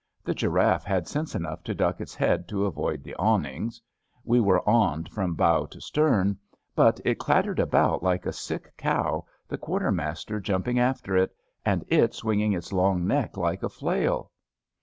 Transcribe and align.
The 0.23 0.33
giraffe 0.33 0.83
had 0.83 1.07
sense 1.07 1.35
enough 1.35 1.61
to 1.65 1.75
duck 1.75 2.01
its 2.01 2.15
head 2.15 2.47
to 2.47 2.65
avoid 2.65 3.03
the 3.03 3.13
awnings— 3.19 3.79
^we 4.27 4.41
were 4.43 4.67
awned 4.67 5.09
from 5.09 5.35
bow 5.35 5.67
to 5.67 5.79
stem— 5.79 6.39
but 6.75 6.99
it 7.05 7.19
clattered 7.19 7.59
about 7.59 8.01
like 8.01 8.25
a 8.25 8.33
sick 8.33 8.73
cow, 8.77 9.27
the 9.47 9.59
quartermaster 9.59 10.39
jumping 10.39 10.79
after 10.79 11.15
it, 11.15 11.35
and 11.63 11.85
it 11.87 12.13
smnging 12.13 12.57
its 12.57 12.73
long 12.73 13.05
neck 13.05 13.37
like 13.37 13.61
a 13.61 13.69
flail. 13.69 14.31